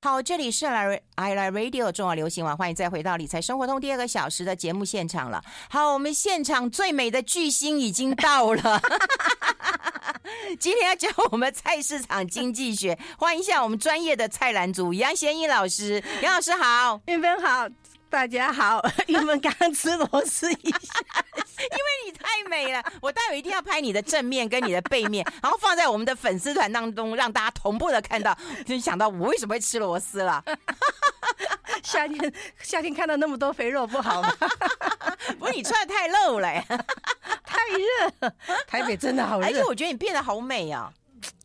[0.00, 5.42] 好，这里是来 I Like Radio 中华流行网，欢迎再回到理财生活通第二个小时的节目现场了。
[5.68, 8.80] 好，我们现场最美的巨星已经到了，
[10.60, 17.68] 今天要教我们菜市场经济学，欢迎一下我们专业的菜篮族杨贤义老师，杨老师好，韵芬好。
[18.10, 21.00] 大家好， 你们刚刚吃螺丝一下，
[21.36, 28.36] 因为你太美了，我待会一定要拍你的正面跟你的背面， 然后放在我们的粉丝团当中，让大家同步的看到，
[28.66, 30.42] 就想到我为什么会吃螺丝了。
[31.82, 34.34] 夏天夏天看到那么多肥肉不好吗？
[35.38, 36.48] 不是你穿的太露了，
[37.44, 38.32] 太热，
[38.66, 40.92] 台北真的好热，而且我觉得你变得好美啊。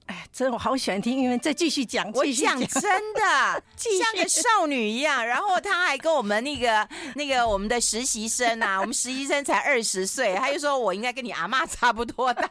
[0.08, 2.82] 哎，真的我好喜欢听，因为再继续讲，我讲真
[3.14, 5.26] 的， 像个少女一样。
[5.26, 12.50] 然后他还跟我们那个那个我们的实习生啊， 我们实习生才二十岁，他就说我应该跟你阿嬷差不多大，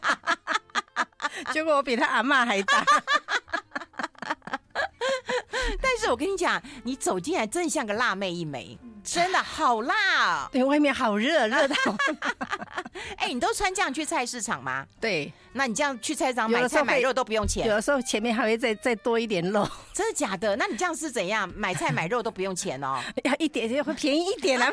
[1.52, 2.84] 结果我比他阿嬷还大。
[5.80, 10.48] 但是我跟你讲，你走进来真像个辣妹一枚，真的好辣。
[10.50, 11.76] 对，外面好热，热到。
[13.16, 14.86] 哎，你都穿这样去菜市场吗？
[15.00, 17.66] 对，那你这样去菜市场买菜买肉都不用钱？
[17.66, 19.68] 有的时候前面还会再再多一点肉。
[19.92, 20.56] 真的假的？
[20.56, 21.50] 那你这样是怎样？
[21.54, 23.00] 买菜买肉都不用钱哦？
[23.24, 24.70] 要一点就会便宜一点啊！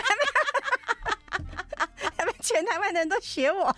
[2.41, 3.75] 全台湾的人都学我。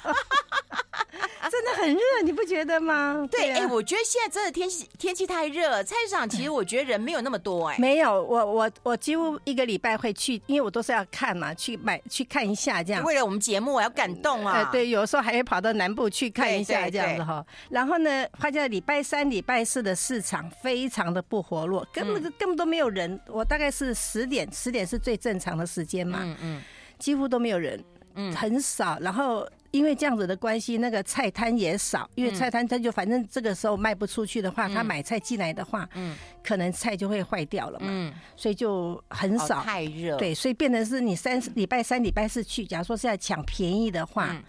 [1.75, 3.27] 很热，你不觉得吗？
[3.31, 13.03] 对，哎、啊欸，我觉得现在真的天气天气太热，菜市场其实 我觉得人没有那么多、欸，哎，没有，我我我几乎一个礼拜会去，因为我都是要看嘛，去买去看一下这样。
[13.03, 14.69] 为了我们节目，我要感动啊！
[14.71, 17.45] 对，有时候还会跑到南部去看一下这样子哈。
[17.69, 23.19] 然后呢，发现礼拜三、礼拜四的市场非常的不活络，根本、嗯、根本都没有人。
[23.27, 26.61] 我大概是十点，十点是最正常的时间嘛，嗯嗯，
[26.99, 27.83] 几乎都没有人，
[28.15, 28.97] 嗯，很少。
[28.99, 29.47] 然后。
[29.71, 32.09] 因为这样子的关系，那个菜摊也少。
[32.15, 39.59] 因为菜摊他就反正这个时候卖不出去的话，嗯、他买菜进来的话，嗯，可能菜就会坏掉了嘛，嗯，所以就很少。
[39.59, 44.27] 哦、太热，对，所以变成是你三礼拜三、礼拜四去，假如说是要抢便宜的话。
[44.31, 44.43] 嗯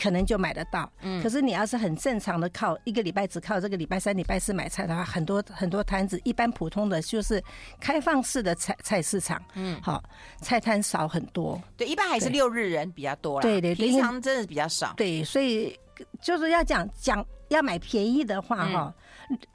[0.00, 7.42] 可能就买得到，嗯，可是你要是很正常的靠一个礼拜只靠这个礼拜三、礼拜四买菜的话，很多很多摊子，一般普通的就是
[7.80, 10.02] 开放式的菜菜市场，嗯，好，
[10.40, 15.76] 菜摊少很多，对，一般还是六日人比较多啦，对对，平常真的比较少，对，所以
[16.22, 18.94] 就是要讲讲要买便宜的话哈，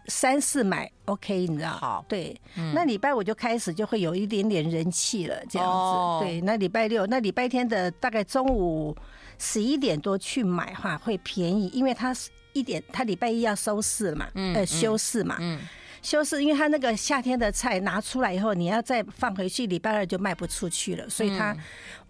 [0.07, 1.69] 三四买 OK，你知道？
[1.69, 2.39] 好，对，
[2.73, 8.95] 那礼拜五就开始就会有一点点人气了，这样子，对，那礼拜六、那礼拜天的大概中午。
[9.39, 12.15] 十一点多去买的话会便宜，因为他
[12.53, 15.59] 一点他礼拜一要收市嘛，嗯、呃休市嘛，嗯，
[16.03, 21.59] 休市，因为他那个夏天的菜拿出来以后，你要再放回去，礼拜二就卖不出去了，所以他，嗯、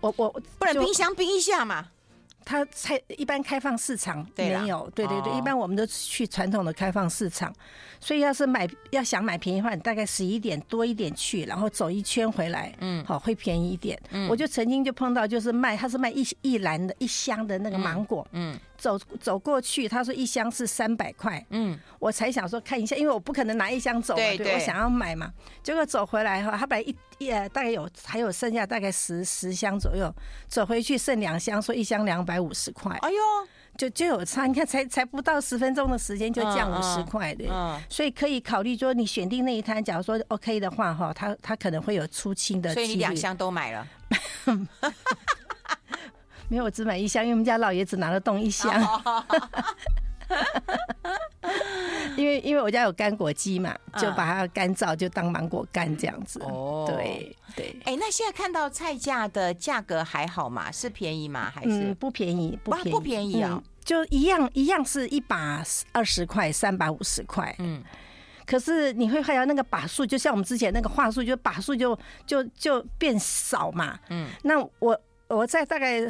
[0.01, 1.88] 我我不然冰箱冰一下嘛。
[2.45, 7.53] 他菜一般开放市场没有，对对对，一般我们都去传统的开放市场，
[7.99, 13.99] 所以要是买要想买便宜的话，你大概十一点多一点去，然后走一圈回来，嗯，好会便宜一点。
[14.29, 18.59] 我就曾经就碰到，就是卖他是卖一一篮的一箱的那个芒果，嗯。
[18.83, 25.31] 走走过去，他说一箱是三百块，嗯，我才想说看一下，因为我不可能拿一箱走嘛，对，对，对，我想要买嘛。
[25.63, 30.13] 结果走回来哈，他本来一呃大概有还有剩下大概十十箱左右，
[30.49, 33.17] 走回去剩两箱，说一箱两百五十块，哎呦，
[33.77, 43.88] 就就有差，你看 才才不到十分钟的时间就降五十块的，嗯，所以可以考虑说你选定那一摊，假如说 OK 的话哈，他他可能会有出清的，所以你两箱都买了。
[46.53, 48.71] 没有，我只买一箱，因为我们家老爷子拿得动一箱。
[52.15, 56.39] 因为因为我家有干果机嘛，就把它干燥，就当芒果干这样子。
[56.43, 57.75] 哦，对对。
[57.85, 60.71] 哎，那现在看到菜价的价格还好吗？
[60.71, 61.51] 是便宜吗？
[61.53, 62.59] 还是不便宜？
[62.63, 63.59] 不便宜，不便宜啊！
[63.83, 67.55] 就一样一样是一把二十块，三百五十块。
[67.57, 67.83] 嗯，
[68.45, 71.97] 可是你会看到那个把数，就像我们之前那个话术，就把数就
[72.27, 73.99] 就就变少嘛。
[74.09, 76.07] 嗯，那我我在大概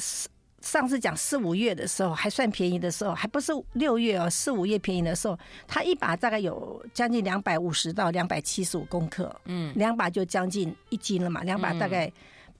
[0.63, 5.37] 上次讲四五月的时候还算便宜的时候，还不是六月哦，四五月便宜的时候，
[5.67, 12.11] 它一把大概有将近两百五十到两百七十五公克，嗯，两把就将近一斤了嘛，两把大概。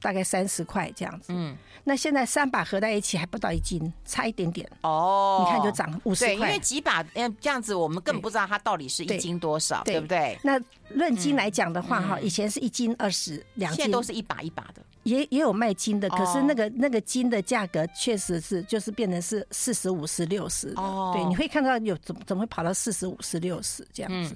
[0.01, 1.56] 大概三十块这样子，嗯，
[1.86, 4.69] 那现在三把合在一起还不到一斤，差一点点。
[4.81, 5.45] 哦。
[5.45, 10.38] 你看就涨五十块，因为几把，嗯，这样子我们更不知道它到底是一斤多少，对，对不对？
[10.44, 24.35] 那论斤来讲的话，哈、嗯，以前是一斤二十两斤，现在都是一把一把的，也也有卖金的，可是那个那个金的价格确实是就是变成是四十五十六十哦，对，你会看到有怎么怎么会跑到四十五十六十这样子。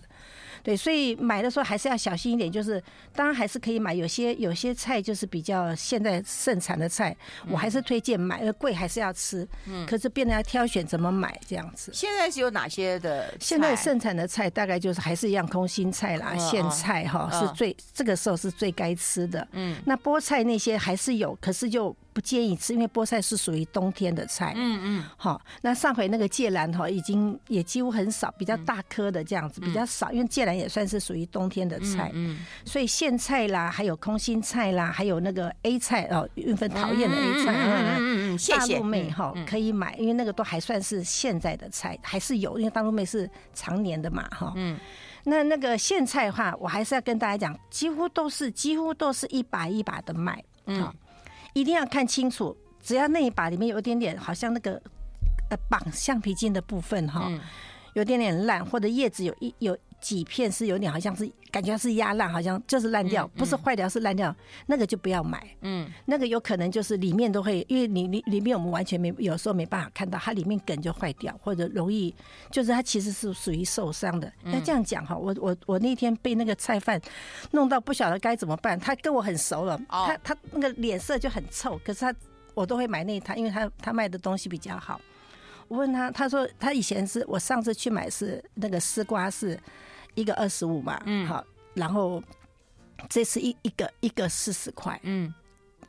[0.68, 2.52] 对，所以买的时候还是要小心一点。
[2.52, 2.84] 就是
[3.16, 7.16] 当然还是可以买，有些有些菜就是比较现在盛产的菜，
[7.50, 9.48] 我还是推荐买，贵还是要吃。
[9.66, 11.90] 嗯，可是变得要挑选怎么买这样子。
[11.94, 13.34] 现在是有哪些的？
[13.40, 19.48] 现在盛产的菜大概就是还是一样，空心菜啦、苋菜哈，是最这个时候是最该吃的。
[19.54, 21.96] 嗯，那菠菜那些还是有，可是就。
[22.18, 24.52] 不建议吃，因为菠菜是属于冬天的菜。
[24.56, 32.10] 嗯嗯，好，那上回那个芥兰哈，已经也几乎很少，比较大颗的这样子比较少，因为芥兰也算是属于冬天的菜。
[32.16, 44.52] 嗯，所以苋菜啦，还有空心菜啦，还有那个 A 菜哦，运分讨厌的 A 菜，嗯嗯嗯，大陆妹哈可以买，因为那个都还算是现在的菜，还是有，因为大陆妹是常年的嘛哈。
[44.56, 44.76] 嗯，
[45.24, 50.44] 那那个苋菜的话，我还是要跟大家讲，几乎都是几乎都是一把一把的卖。
[50.66, 50.92] 嗯。
[51.60, 54.80] 一定要看清楚，只要那一把里面有一点点，好像那个
[55.50, 57.32] 呃绑橡皮筋的部分哈，
[57.94, 64.34] 有点点烂，或者叶子有一有几片是有点好像是感觉是压烂，好像就是烂掉，不是坏掉是烂掉，
[64.68, 65.46] 那个就不要买。
[65.62, 72.14] 嗯，那个有可能就是里面都会，因为你里里面我们完全没有时候没办法看到，它里面梗就坏掉，或者容易
[72.52, 74.32] 就是它其实是属于受伤的。
[74.44, 77.02] 那这样讲哈，我我我那天被那个菜贩
[77.52, 82.14] 弄到不晓得该怎么办，他跟我很熟了，他他那个脸色就很臭，可是他
[82.54, 85.00] 我都会买那一摊，因为他他卖的东西比较好。
[85.68, 89.60] 我问他，他说他以前是我上次去买是那个丝瓜是
[90.18, 92.22] 一个二十五嘛，嗯，好，然后
[93.08, 95.34] 这次一一个一个四十块，嗯，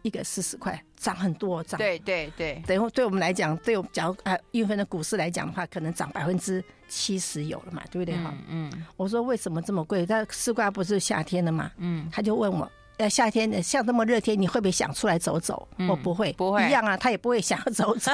[0.03, 8.15] 一个四十块，涨很多，涨，对对对，等于对我们来讲，对我们假如啊韵芬的股市来讲的话，可能涨百分之七十有了嘛，对不对？
[8.23, 10.05] 哈，嗯，我说为什么这么贵？
[10.05, 12.71] 但丝瓜不是夏天的嘛，嗯，他就问我。
[12.99, 15.69] 呃，夏天像这么热天，你会不会想出来走走？
[15.89, 18.11] 我不会，不会一样啊，他也不会想要走走。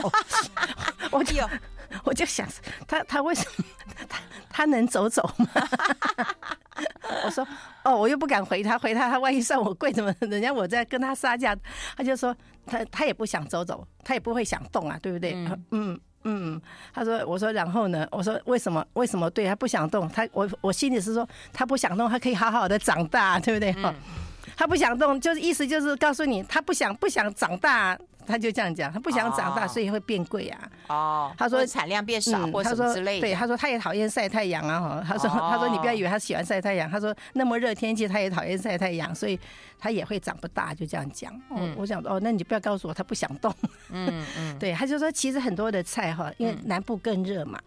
[1.10, 1.34] 我就
[2.04, 2.46] 我就想，
[2.86, 3.64] 他他为什么
[4.06, 4.18] 他
[4.56, 5.48] 他能走走吗？
[7.24, 7.44] 我说
[7.82, 11.56] 哦，我又不敢回他，回他他万一算我贵，怎么人家我在跟他杀价？
[11.96, 12.34] 他就说
[12.64, 15.34] 他他也不想走走，他也不会想动啊，对不对？
[15.72, 16.62] 嗯嗯，
[16.92, 18.06] 他说我说然后呢？
[18.12, 20.08] 我说为什么为什么对他不想动？
[20.08, 23.74] 他我我心里是说他不想动，他可以好好的长大，对不对？
[23.82, 23.92] 嗯
[24.56, 30.70] 他不想动，就是意思就是告诉你，他不想不想长大，他就这样讲，他不想长大，所以会变贵啊。
[30.88, 33.26] 哦，他说产量变少，或什么之类的。
[33.26, 34.80] 对，他说他也讨厌晒太阳啊。
[34.80, 39.38] 哈，他说他说你不要以为他喜欢晒太阳，他说那么热天气他也讨厌晒太阳，所以
[39.78, 41.32] 他也会长不大，就这样讲。
[41.56, 43.54] 嗯，我想哦，那你就不要告诉我他不想动。
[43.90, 47.60] 嗯嗯， 对，他就说其实很多的菜哈，因为南部更热嘛。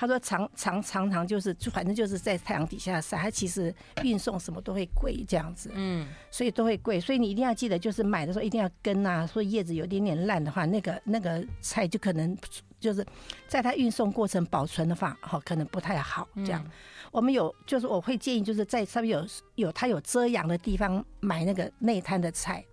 [0.00, 12.34] 他说常常常常就是，就反正就是在太阳底下晒，它其实运送什么都会贵这样子，嗯，所以都会贵，所以你一定要记得，就是买的时候一定要根啊，说叶子有点点烂的话，那个那个菜就可能
[12.80, 13.06] 就是
[13.46, 16.64] 在它运送过程保存的话，好可能不太好这样。
[17.12, 19.26] 我们有就是我会建议就是在上面有
[19.56, 22.64] 有它有遮阳的地方买那个内滩的菜。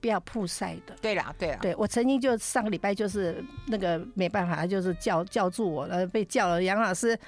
[0.00, 0.94] 不要曝晒的。
[1.00, 6.62] 对啦，对啦，对我曾经就上个礼拜就是那个没办法，就是叫叫住我了，被叫了。
[6.62, 7.18] 杨老师，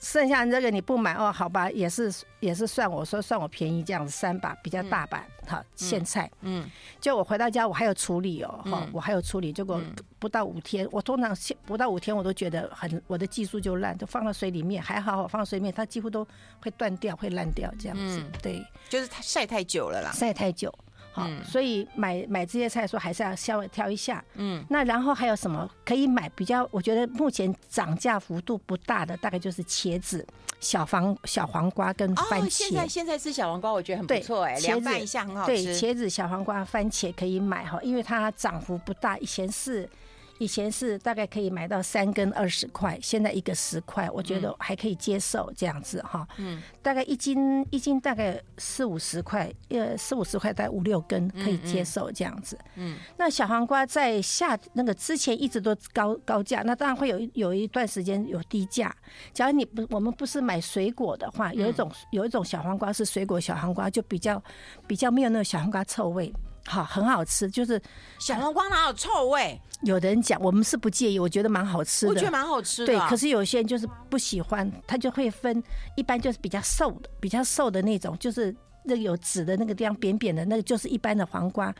[0.00, 1.30] 剩下这个你不买哦？
[1.30, 6.30] 好吧，也是也是算我说算我便宜这样子，三把比较大把哈苋菜。
[6.40, 6.68] 嗯，
[7.00, 9.80] 就我回到家我还有处理哦，哈，我还有处理，结果
[10.18, 11.36] 不到五天，我通常
[11.66, 16.26] 不到五天我都觉得很我的技术就烂，就放到水里面还好，我放到水里面它几乎都
[16.62, 18.22] 会断掉，会烂掉这样子。
[18.42, 20.72] 对，就是它晒太久了啦，晒太久。
[21.12, 24.24] 好，所以买买这些菜的时候还是要稍微挑一下。
[24.34, 26.28] 嗯，那然后还有什么可以买？
[26.36, 30.24] 比较我觉得目前涨价幅度不大的，大概就是茄子、
[30.60, 32.44] 小黄小黄瓜跟番茄。
[32.44, 35.52] 哦，现在现在吃小黄瓜，我觉得很不错哎，凉拌一下很好吃。
[35.52, 39.88] 对，茄子、小黄瓜、番茄可以买哈，因为它涨幅不大，以前是。
[40.40, 46.26] 以前是大概可以买到三根二十块，现在一个十块，我觉得还可以接受这样子哈。
[46.38, 52.58] 嗯，大概一斤一斤大概四五十块，呃四五十块大概五六根可以接受这样子。
[52.76, 58.90] 嗯，那小黄瓜在夏那个之前一直都高高价，那当然会有有一段时间有低价。
[59.34, 64.42] 假如你不我们不是买水果的话，有一种有一种小黄瓜是水果小黄瓜，就比较
[64.86, 66.32] 比较没有那个小黄瓜臭味。
[66.70, 67.80] 好，很好吃，就是
[68.20, 69.60] 小黄瓜哪有臭味？
[69.82, 72.12] 有的人讲，我们是不介意，我觉得蛮好吃的。
[72.12, 72.92] 我觉得蛮好吃的。
[72.92, 75.60] 对，可是有些人就是不喜欢，他就会分，
[75.96, 81.74] 一般就是比较瘦的，比较瘦的那种，就是那个有籽的那个地方扁扁的，那个就是一般的黄瓜。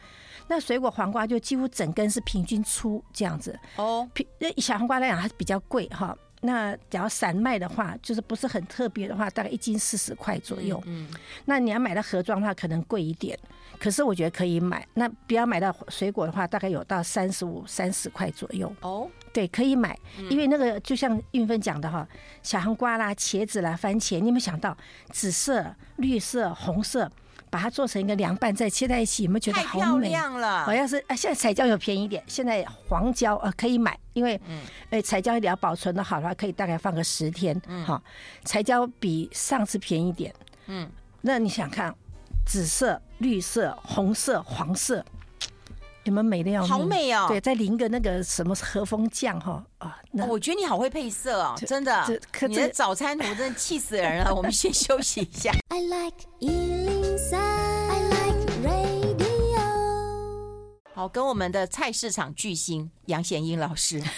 [0.49, 3.57] 那水果黄瓜就几乎整根是平均粗这样子。
[3.77, 6.17] 哦，平那小黄瓜来讲还是比较贵哈。
[6.41, 10.83] 那假如散卖的话，就是不是很特别的话，大概一斤四十块左右。
[10.87, 11.09] 嗯，
[11.45, 13.39] 那你要买到盒装的话，可能贵一点。
[13.79, 14.87] 可是我觉得可以买。
[14.95, 18.71] 那不要买到水果的话，大概有到三十五、三十块左右。
[18.83, 22.07] 哦，对，可以买，因为那个就像运芬讲的哈，
[22.43, 24.77] 小黄瓜啦、茄子啦、番茄，你有没有想到
[25.11, 27.11] 紫色、绿色、红色，
[27.51, 29.81] 把它做成一个凉拌再切在一起，有没有觉得好美？
[29.83, 30.65] 太漂亮了！
[30.65, 37.61] 好像是啊，现在彩椒有便宜一点，现在黄椒呃可以买，因为嗯呃彩椒你要保存的好的话，可以大概放个十天。
[37.67, 38.03] 嗯，好，
[38.45, 40.33] 彩椒比上次便宜一点。
[40.67, 40.89] 嗯，
[41.21, 41.95] 那你想看
[42.47, 45.05] 紫色、绿色、红色、黄色。
[46.03, 47.27] 你们美的要好美哦！
[47.29, 50.01] 对，再淋个那个什么和风酱哈啊！
[50.11, 52.21] 那我觉得你好会配色哦，真的。
[52.49, 54.35] 你的早餐图真的气死人了。
[54.35, 55.53] 我们先休息一下。
[55.69, 56.17] I like
[60.93, 64.03] 好，跟我们的菜市场巨星杨贤英老师。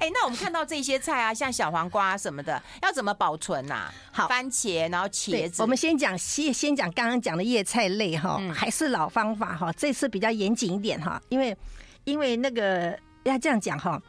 [0.00, 3.94] 哎那我们看到这些菜啊，像小黄瓜什么的，要怎么保存呐、啊？
[4.12, 5.62] 好，番茄，然后茄子。
[5.62, 9.72] 我们先讲先先讲刚刚讲的叶菜类哈，嗯、还是老方法哈。
[9.72, 11.56] 这次比较严谨一点哈，因为
[12.04, 14.00] 因为那个要这样讲哈，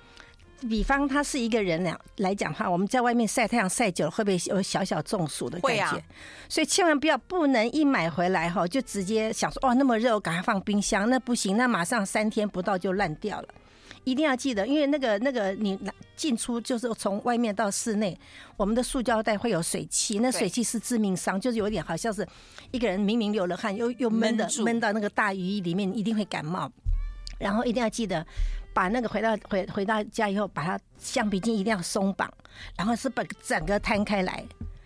[0.67, 5.81] 比方他是一个人来来讲话，我们在外面晒太阳晒久了，会不会有小小中暑的感觉？
[5.81, 5.97] 啊、
[6.49, 13.47] 所以千万不要不能一买回来哈，就直接想说哦那么热，我赶快放冰箱，那不行，那马上三天不到就烂掉了。
[14.05, 18.17] 一定要记得，因为那个那个你拿进出就是从外面到室内，
[18.57, 22.27] 我们的塑胶袋会有水汽，那水汽是致命伤，就是有点好像是
[22.71, 26.71] 一个人明明流了汗，又又闷的闷到那个大雨衣里面，一定会感冒。
[27.37, 28.25] 然后一定要记得，
[28.73, 32.31] 把那个回到回回到家以后，把它橡皮筋一定要松绑，
[32.77, 34.45] 然后是把整个摊开来。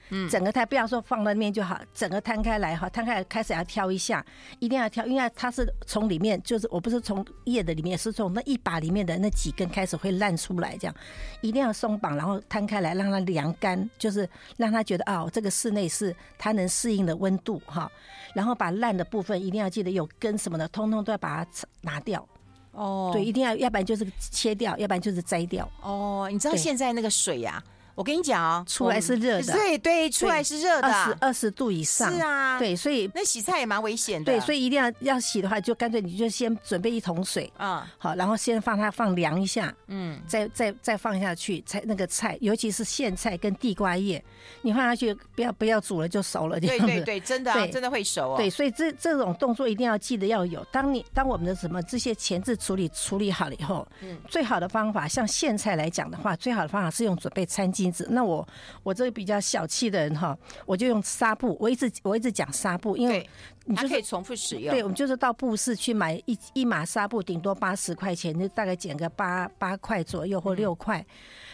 [0.10, 4.24] 嗯，整个摊不要说放在那边就好，整个摊开来哈，摊开来开始要挑一下，
[4.60, 10.96] 一定要挑，因为它是从里面，就是我不是从叶的里面，是从那一把里面的那几根开始会烂出来，这样
[11.42, 17.90] 一定要松绑，然后摊开来让它凉干，就是让它觉得哦，这个室内是它能适应的温度哈，
[18.36, 22.28] 然后把烂的部分一定要记得有根什么的，通通都要把它拿掉。
[22.74, 25.70] 哦，对，一定要，要不然就是切掉，要不然就是摘掉。
[25.82, 27.63] 哦，你知道现在那个水呀、啊？
[27.96, 44.24] 我跟你讲哦，出来是热的，对对，出来是热的，二十二十度以上，是啊，对，所以那洗菜也蛮危险的，对，所以一定要要洗的话，就干脆你就先准备一桶水，啊，好，然后先放它放凉一下，嗯，再再再放下去，菜那个菜，尤其是苋菜跟地瓜叶，
[44.62, 50.66] 你放下去不要不要煮了就熟了，对对对，真的，真的会熟哦，对，所以这这种动作一定要记得要有。
[50.72, 58.48] 当你当我们的什么这些前置处理处理好了以后，嗯，最好的方法，像苋菜来讲的话，最好的方法是用准备餐巾纸，那我。
[58.84, 61.56] 我这个比较小气的人哈，我就用纱布。
[61.60, 63.28] 我一直我一直讲纱布，因为
[63.66, 64.74] 你就可以重复使用。
[64.74, 71.06] 对，我们就是到布市去买一一码纱布，顶多八十块钱，就大概减个八八块左右或六块，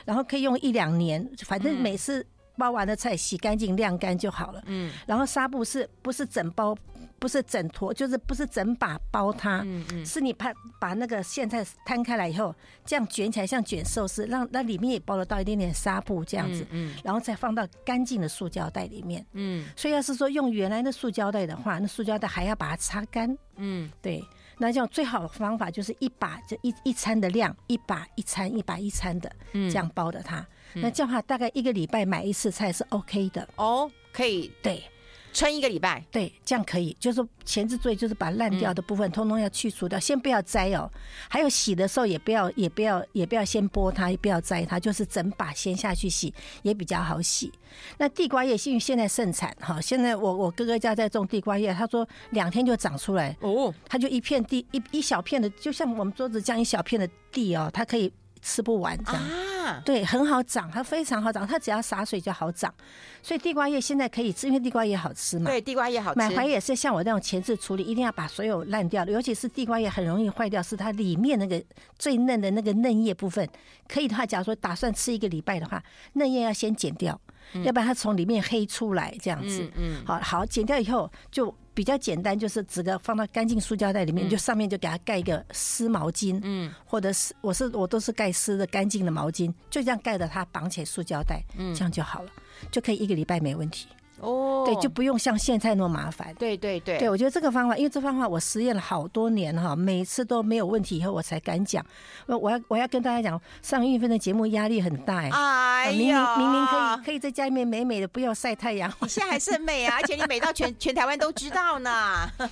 [0.05, 2.25] 然后可以用一两年，反正每次
[2.57, 4.63] 包完的菜洗干净晾干就好了。
[4.65, 6.75] 嗯，然后纱布是不是整包？
[7.19, 24.23] 不是整坨，就是不是整把包它，嗯嗯，是你把把那个苋菜摊开来以后，这样卷起来像卷寿司，让那里面也包得到一点点纱布这样子，嗯，然后再放到干净的塑胶袋里面，嗯，所以要是说用原来的塑胶袋的话，那塑胶袋还要把它擦干，嗯，对，
[24.57, 33.47] 那这样最好的方法就是一把就一一餐的量，一把一餐一把一餐的，这样包的它，那这样的话大概一个礼拜买一次菜是 OK 的。
[33.57, 34.83] 哦，可以，对。
[35.31, 36.95] 撑一个礼拜，对，这样可以。
[36.99, 40.89] 就是前置作业，就是把烂掉的部分通通要去除掉，嗯、先不要摘哦。
[41.29, 46.33] 还有洗的时候也不要，也不要，也不要先剥它，也不要摘它，就是整把先下去洗，
[46.63, 47.51] 也比较好洗。
[47.97, 58.11] 那地瓜叶因为现在盛产哈，现在我我哥哥家在种地瓜叶，他说两天就长出来哦，他就一片地一一小片的，就像我们桌子这样一小片的地哦，它可以。
[58.41, 62.73] 吃不完这样，啊、对，很好长，它非常好长，它只要洒水就好长。
[63.21, 65.51] 所以地瓜叶现在可以吃，因为地瓜叶好吃嘛。
[65.51, 66.17] 对，地瓜叶好吃。
[66.17, 71.61] 买回来也是像我这种前置处理，一定要把所有烂掉的，尤其是地瓜叶很容易坏掉，是它里面那个
[71.97, 73.47] 最嫩的那个嫩叶部分。
[73.87, 77.19] 可以的话，假如说打算吃一个礼拜的话，嫩叶要先剪掉，
[77.53, 79.69] 嗯、要不然它从里面黑出来这样子。
[79.75, 81.53] 嗯，嗯好好剪掉以后就。
[81.79, 92.29] 比较简单，就是纸个放到干净塑胶袋里面，嗯、就上面就给它盖一个湿毛巾，嗯，或者是我是我都是盖湿的干净的毛巾，就这样盖着它绑起塑胶袋，嗯，这样就好了，
[92.69, 93.87] 就可以一个礼拜没问题。
[94.21, 96.33] 哦，对，就不用像现在那么麻烦。
[96.35, 101.85] 对对对，对我觉得这个方法，因为这方法我实验了好多年哈，每次都没有问题，以后我才敢讲。
[102.25, 105.29] 我我要我要跟大家讲，上韵芬的节目压力很大哎。
[105.31, 108.91] 哎，明明明明可以可以在家里面美美的，不要晒太阳。
[109.01, 111.89] 你现在还是很美啊，而且你美到全全台湾都知道呢。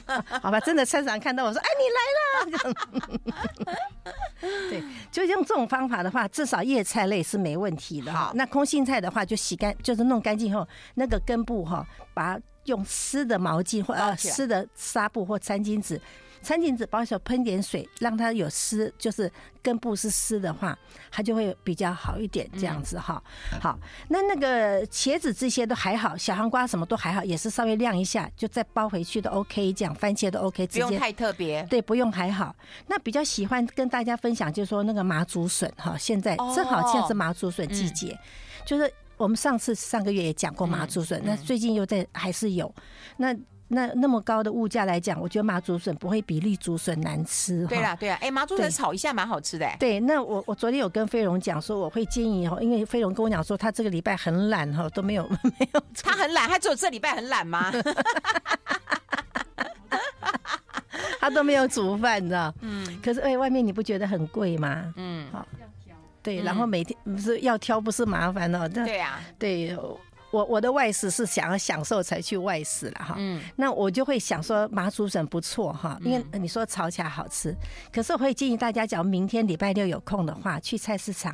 [0.41, 1.99] 好吧，真的菜场看到我说，哎，你来
[2.63, 2.75] 了。
[4.69, 4.81] 对，
[5.11, 8.17] 就用这种方法的话，至少叶菜类是没问题的哈。
[8.27, 11.56] 好那空心菜的话，就洗干，就是弄干净以后，那个根部。
[11.63, 15.99] 哈，把它用湿的毛巾或呃湿的纱布或餐巾纸
[16.39, 19.29] 餐巾纸包手喷点水，让它有湿，就是
[19.61, 20.77] 根部是湿的话，
[21.11, 22.47] 它就会比较好一点。
[22.53, 23.21] 这样子哈，
[23.51, 29.73] 嗯、好，那那个茄子这些都还好，小黄瓜什么都还好，也是稍微晾一下就再包回去都 OK。
[29.73, 31.63] 这样番茄都 OK，不用太特别。
[31.63, 32.55] 对，不用还好。
[32.85, 42.73] 那比较喜欢跟大家分享，就是说那个麻竹笋哈，现在正好现在是麻竹笋季节，哦嗯、就是我们上次上个月也讲过麻竹笋，那最近又在还是有
[43.17, 43.35] 那。
[43.69, 47.67] 那那么高的物价来讲，我觉得麻竹笋不会比绿竹笋难吃。
[47.67, 49.69] 对啦，对啊，哎，麻竹笋炒一下蛮好吃的。
[49.77, 55.27] 对，那我我昨天有跟飞荣讲说，我会建议哈，因为飞荣跟我讲说他这个礼拜很懒哈，都没有
[55.59, 55.83] 没有。
[56.01, 57.69] 他很懒，他只有这礼拜很懒吗？
[61.19, 62.53] 他都没有煮饭，你知道？
[62.61, 62.97] 嗯。
[63.03, 64.93] 可是哎，外面你不觉得很贵吗？
[64.95, 65.27] 嗯。
[65.29, 65.45] 好。
[66.27, 68.67] 对，然后每天不是要挑，不是麻烦哦。
[68.67, 69.19] 对呀。
[69.39, 69.77] 对。
[70.29, 77.55] 我我的外食是想要享受才去外食了哈，嗯，那我就会想说麻竹笋不错哈，因为你说炒起来好吃，
[77.93, 81.33] 可是我会建议大家，假如明天礼拜六有空的话，去菜市场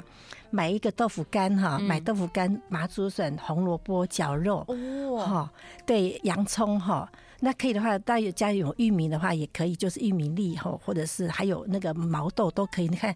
[0.52, 5.52] 买一个豆腐干哈，买豆腐干、麻竹笋、红萝卜、绞肉哦，哈，
[5.88, 13.14] 对，洋葱哈，那可以的话，大家家有玉米的话也可以，就是玉米粒哈，或者是还有那个毛豆都可以，你看。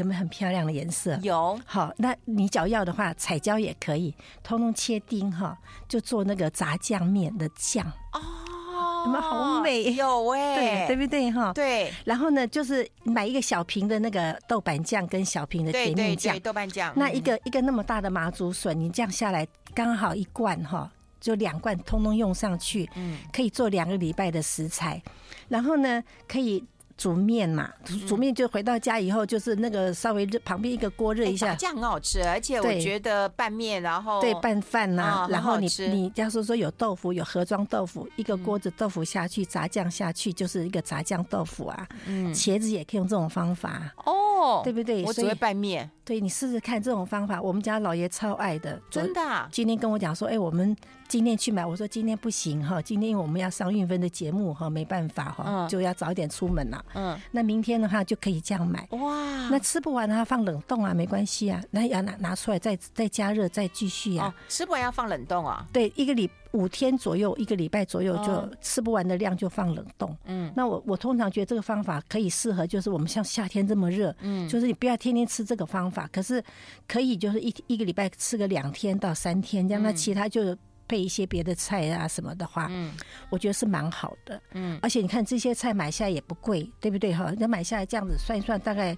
[0.00, 1.18] 有没有很漂亮的颜色？
[1.22, 1.60] 有。
[1.66, 7.86] 好，那你只要要的话，彩椒也可以，通通切丁哈，就做那个炸酱面的酱。
[8.12, 9.92] 哦，有没有好美？
[9.92, 11.52] 有哎、欸，对，对不对哈？
[11.52, 11.92] 对。
[12.04, 16.92] 然后呢，就是买一个小瓶的那个豆瓣酱跟小瓶的甜面酱，豆瓣酱。
[16.96, 20.90] 那一个一个那么大的麻竹笋，你这样下来刚好一罐哈，
[21.20, 25.02] 就两罐通通用上去，嗯，可以做两个礼拜的食材。
[25.48, 26.64] 然后呢，可以。
[27.00, 27.66] 煮面嘛，
[28.06, 32.22] 煮面就回到家以后，就是那个稍微热，旁边一个锅热一下，这样很好吃。
[32.22, 41.88] 而且我觉得拌面，然后对拌饭呐，然后你你假如说说有豆腐，有盒装豆腐，一个锅子豆腐下去，炸酱下去，就是一个炸酱豆腐啊。
[42.04, 45.02] 嗯，茄子也可以用这种方法哦，对不对？
[45.04, 45.90] 我只会拌面。
[46.04, 49.48] 对，你试试看这种方法，我们家老爷超爱的，真的。
[49.50, 50.76] 今天跟我讲说，哎，我们
[51.10, 56.84] 今天去买，我说今天不行哈，今天因为我们要上运分的节目哈，没办法哈，就要早点出门了。
[56.94, 59.48] 嗯，那明天的话就可以这样买哇。
[59.48, 61.60] 那吃不完的话放冷冻啊，没关系啊。
[61.72, 64.32] 那要拿拿出来再再加热再继续啊。
[64.48, 65.66] 吃不完要放冷冻啊？
[65.72, 70.16] 对，一个礼五天左右，一个礼拜左右就吃不完的量就放冷冻。
[70.26, 76.40] 嗯，那我我通常觉得这个方法可以适合，就是我们像夏天这么热，嗯，就是你不要天天吃这个方法，可是
[76.86, 80.56] 可以就是一一个礼拜吃个两天到三天，这样那其他就。
[80.90, 82.92] 配一些别的菜啊什么的话，嗯，
[83.30, 87.32] 我觉得是蛮好的，嗯，而且你看这些菜买下来也不贵，对不对哈？
[87.38, 88.96] 那买下来这样子算一算，大概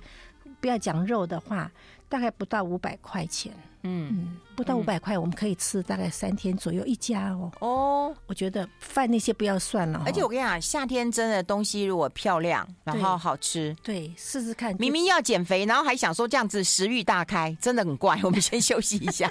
[0.58, 1.70] 不要讲肉的话，
[2.08, 3.52] 大概不到五百块钱，
[3.82, 7.52] 嗯嗯，不到五百块，我们可以吃大概三天左右一家哦。
[7.60, 10.02] 哦，我觉得饭那些不要算了。
[10.06, 14.74] 而且我跟你讲，夏天真的东西如果漂亮，然后好吃，对，试试看。
[14.78, 18.18] 明明要减肥，然后还想说这样子食欲大开，真的很怪。
[18.22, 19.30] 我们先休息一下。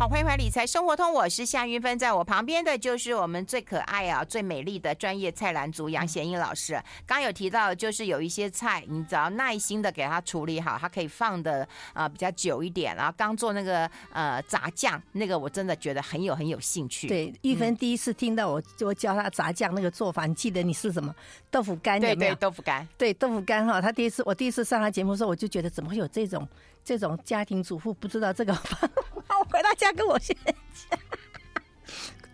[0.00, 6.82] 好，欢迎回来《理财生活通》，我是夏云芬，在我旁边的就是我们最可爱啊、最美丽的专业菜篮族杨贤英老师。
[7.04, 12.96] 刚有提到，就是有一些菜，你只要耐心的给它处理好，它可以放的啊、呃、比较久一点。
[12.96, 17.06] 然后刚做那个呃炸酱，那个我真的觉得很有很有兴趣。
[17.06, 21.14] 对，玉芬第一次听到我我教他炸酱那个做法，你记得你是什么
[21.50, 22.00] 豆腐干？
[22.00, 22.88] 对对，豆腐干。
[22.96, 26.48] 对豆腐干哈，他第一次我第一次上他节目的时候，我就觉得怎么会有这种。
[26.84, 28.90] 这种家庭主妇不知道这个 方
[29.26, 30.98] 法，我回到家跟我先讲，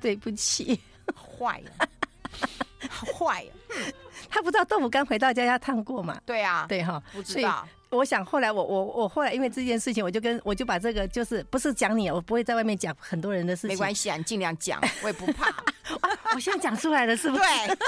[0.01, 0.81] 对不起，
[1.15, 1.89] 坏了，
[3.19, 3.53] 坏了，
[4.31, 6.21] 他不知道豆腐干回到家要烫过嘛？
[6.25, 7.67] 对啊，对哈，不知道。
[7.91, 15.55] 我想后来我我我后来因为这件事情，我就跟我就把这个就是不是讲你，我不会在外面讲很多人的事情，没关系啊，你尽量讲，我也不怕。
[16.35, 17.43] 我现在讲出来了，是不是？
[17.43, 17.79] 对，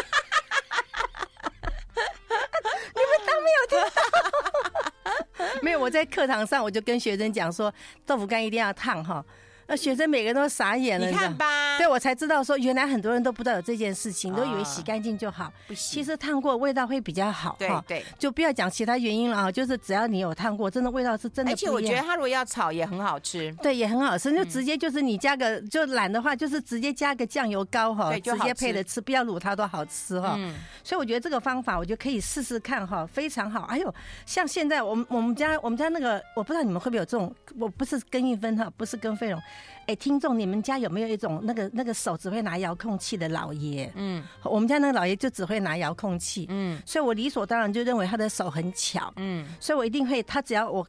[2.94, 5.58] 你们当没有听到。
[5.62, 7.72] 没有，我在课堂上我就跟学生讲说，
[8.04, 9.24] 豆腐干一定要烫哈。
[9.70, 15.52] 那学生每个人都傻眼了，你看吧，对，我才知道说，原来很多人都不知道有这件事情，都以为洗干净就好。
[15.76, 17.54] 其实烫过味道会比较好。
[17.58, 21.52] 对对，就不要讲其他原因了啊，就是只要你有烫过，真的味道是真的。
[21.52, 30.38] 而且我觉得它如果要炒也很好吃，对，也很好吃，就直接就是你加个，就懒的话就是直接加个酱油膏哈，直接配着吃，不要卤它都好吃哈。
[30.82, 33.64] 所以我觉得这个方法，我觉得可以试试看哈，非常好。
[33.64, 39.38] 哎呦，像现在我们我们家我们家那个，我不知道你们会不会有这种，我不是跟一分哈，不是跟飞龙。
[39.86, 43.90] 哎，听众，你们家有没有一种那个那个手只会拿遥控器的老爷？
[43.96, 46.46] 嗯，我们家那个老爷就只会拿遥控器。
[46.50, 49.12] 嗯，所以我理所当然就认为他的手很巧。
[49.16, 50.86] 嗯，所以我一定会，他只要我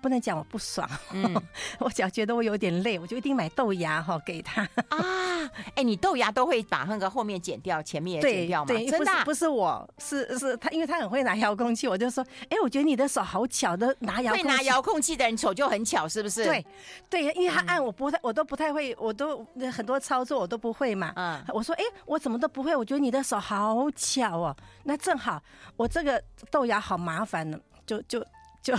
[0.00, 1.34] 不能讲我不爽，嗯、
[1.78, 5.50] 我只要觉得我有点累，我就一定买豆芽哈给他啊。
[5.68, 8.66] 哎、欸，你豆芽都会把那个后面剪掉，前面也剪掉吗？
[8.66, 14.48] 对，真的、啊、不是，不是我是是他，因为他很会拿遥控器，我就说，哎、欸，我觉得你的手好巧的，拿遥控器。
[14.48, 16.44] 会拿遥控器的人手就很巧，是不是？
[16.44, 16.66] 对
[17.08, 21.12] 对，因为他按我不太，我都不太会，我都很多操作我都不会嘛。
[21.16, 24.56] 嗯，我说，哎、欸，我怎么都不会，我觉得你的手好巧哦。
[24.84, 25.42] 那正好，
[25.76, 28.24] 我这个豆芽好麻烦呢，就就
[28.62, 28.74] 就。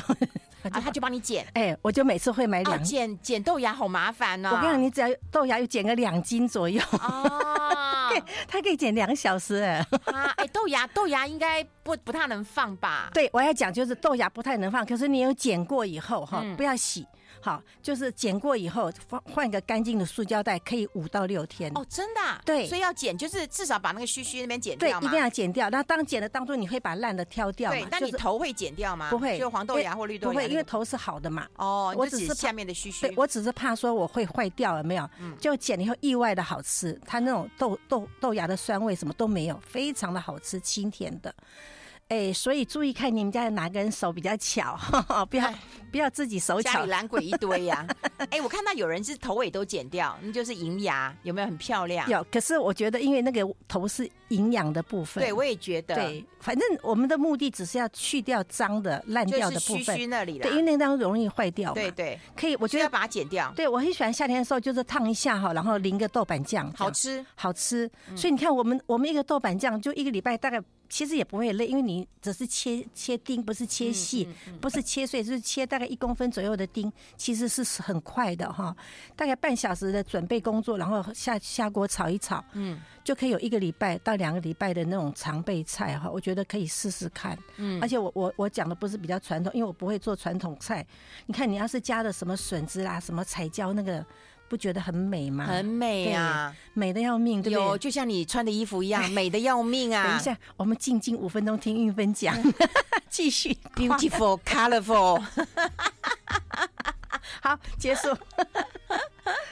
[0.64, 4.50] 啊，他就帮你剪，哎，我就每次会买两、哦、剪剪豆芽，好麻烦哦。
[4.52, 8.12] 我跟你讲，你只要豆芽有剪个两斤左右， 哦，
[8.48, 9.86] 他可以剪两小时哎。
[10.06, 13.10] 啊，哎，豆芽豆芽应该不不太能放吧？
[13.14, 17.06] 对，我要讲就是豆芽不太能放，可是你有剪过以后哈，不要洗。
[17.42, 21.72] 好，就是剪过以后换换一个干净的塑胶袋，可以五到六天。
[21.76, 22.42] 哦，真的、啊？
[22.46, 25.00] 对，所以要剪，就是至少把那个须须那边剪掉。
[25.00, 25.70] 对，一定要剪掉。
[25.70, 27.78] 那当剪的当中，你会把烂的挑掉吗？
[27.78, 29.10] 对，那你头会剪掉吗？
[29.10, 30.34] 不会，就黄豆芽或绿豆芽。
[30.34, 31.48] 不会，因为头是好的嘛。
[31.56, 33.08] 哦，我只是下面的须须。
[33.08, 35.10] 对，我只是怕说我会坏掉了没有？
[35.20, 35.36] 嗯。
[35.40, 41.34] 就剪了以后意外的好吃，它那种豆豆豆芽的酸味什么都没有，非常的好吃，清甜的。
[42.10, 45.54] 哎，所以注意看你们家的哪个人手比较巧，呵呵不要
[45.92, 47.86] 不要自己手巧，家里懒鬼一堆呀、
[48.18, 48.26] 啊。
[48.32, 52.10] 哎，我看到有人是头尾都剪掉，那就是银牙，有没有很漂亮？
[52.10, 55.94] 有，可是我觉得因为那个头是营养的部分，对我也觉得。
[55.94, 61.74] 对，反正我们的目的只是要去掉脏的、烂掉的部分，那里对，因为那当中容易坏掉。
[61.76, 63.54] 对对，可以，我觉得要把它剪掉。
[63.56, 67.88] 对，我很喜欢夏天的时候，就是烫一下哈，然后淋个豆瓣酱，好吃好吃。
[68.16, 70.60] 所以你看，我们我们一个豆瓣酱就一个礼拜大概。
[70.90, 74.28] 其实也不会累，因为你只是切切丁，不是切细，
[74.60, 78.76] 不是切碎，就是切大概一公分左右的丁，其实是很快的哈。
[79.16, 86.10] 大概半小时的准备工作，然后下下锅炒一炒，嗯，就可以有一个礼拜到两个礼拜的那种常备菜哈。
[86.10, 90.86] 我觉得可以试试看，嗯，而且我我我讲的不是比较传统，因为我不会做传统菜。
[91.28, 94.04] 你看，你要是加的什么笋子啦，什么彩椒那个。
[94.50, 95.46] 不觉得很美吗？
[95.46, 97.66] 很美啊，美的要命，对不对？
[97.66, 100.08] 有，就像你穿的衣服一样， 美的要命啊！
[100.08, 102.36] 等一下，我们静静五分钟听运分讲，
[103.10, 103.56] 继续。
[103.76, 105.24] Beautiful, colorful。
[107.42, 108.10] 好，结束。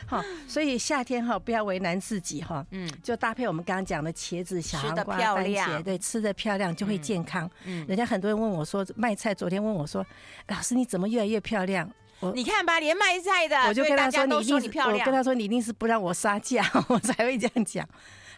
[0.08, 2.66] 好，所以夏天哈，不要为难自己哈。
[2.72, 7.50] 嗯，就搭配我们刚刚讲的茄子、小黄瓜、番茄，对，吃的漂亮就会健康。
[7.66, 10.06] 嗯，人家很多人问我说，卖菜昨天问我说，
[10.48, 11.90] 老师你怎么越来越漂亮？
[12.34, 15.00] 你看吧，连卖菜的，我就跟他说，你一定，漂亮。
[15.00, 17.88] 我跟他说，你一定是不让我杀价， 我才会这样讲。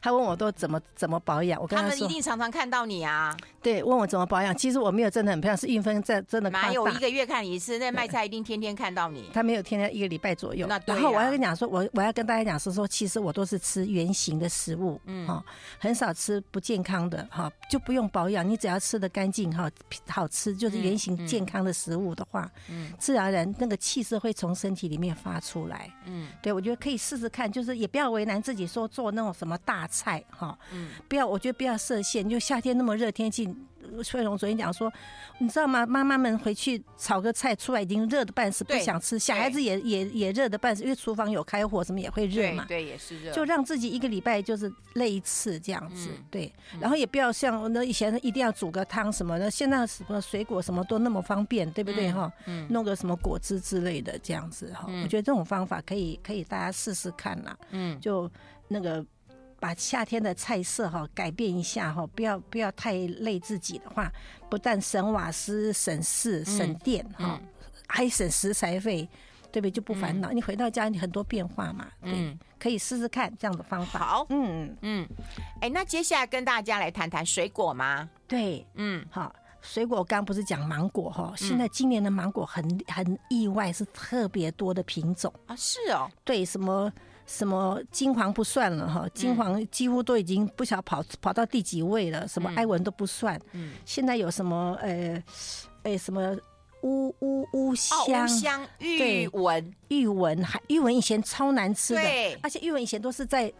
[0.01, 3.35] 他问我都怎么怎么保养，我跟他说，他们一定常常看到你啊。
[3.61, 6.49] 对，问我怎么保养，其实我没有真的很漂亮，是运分在真的。
[6.49, 7.77] 哪有一个月看你一次？
[7.77, 9.29] 那卖菜一定天天看到你。
[9.33, 10.65] 他没有天天一个礼拜左右。
[10.67, 10.95] 那对。
[10.95, 15.43] 然后我要跟你讲说，我我要跟大家讲是说，其实我都是吃原形的食物，嗯，哈，
[15.77, 19.69] 很少吃不健康的，哈，就不用保养，你只要吃的干净，哈，
[20.07, 30.57] 好吃，就是原形健康的食物的话，嗯，自然而然那个气色会从身体里面发出来，嗯，对，我觉得可以试试看，就是也不要为难自己，说做那种什么大菜，哈。
[30.71, 32.27] 嗯，不要，我觉得不要设限。
[32.27, 33.53] 就夏天那么热天气，
[34.03, 34.91] 翠荣昨天讲说，
[35.39, 35.85] 你知道吗？
[35.85, 39.17] 妈妈们回去炒个菜出来已经热的半死，不想吃。
[39.17, 42.65] 小孩子也也也热的半死，因为厨房有开火，什么也会热嘛。
[42.67, 43.31] 对，也是热。
[43.31, 46.53] 就让自己一个礼拜就是累一次这样子，对。
[46.79, 52.31] 然后也不要像那以前一定要煮个汤什么的，现在什么水果什么都那么方便，对不对哈？
[52.45, 52.67] 嗯。
[52.69, 57.57] 弄个什么果汁之类的这样子哈，我觉得这种方法可以可以大家试试看啦。
[57.71, 57.99] 嗯。
[57.99, 58.29] 就
[58.67, 59.03] 那个。
[59.59, 64.11] 把夏天的菜色哈改变一下哈，不要不要太累自己的话，
[64.49, 67.39] 不但省瓦斯、省事、省电哈，
[67.87, 69.07] 还省食材费，
[69.51, 69.71] 对不对？
[69.71, 70.31] 就不烦恼。
[70.31, 73.99] 你回到家，你很多变化嘛，嗯，可以试试看这样的方法。
[73.99, 75.07] 好，嗯嗯，
[75.61, 78.09] 哎，那接下来跟大家来谈谈水果吗？
[78.27, 86.91] 对，嗯，好，水果刚刚不是讲芒果哈，现在今年的芒果很很意外，是特别多的品种啊，是哦，对，什么？
[87.31, 93.39] 什么金黄不算了哈，金黄几乎都已经不晓得跑跑到第几位了，什么埃文都不算。
[93.51, 95.23] 嗯，现在有什么呃，
[95.83, 96.35] 哎什么
[96.81, 103.53] 乌乌乌香、乌香玉文、玉文，还玉文以前超难吃的，对，而且玉文以前都是在